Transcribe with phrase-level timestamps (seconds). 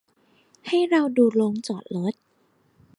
[0.67, 2.13] ให้เราดูโรงจอดรถ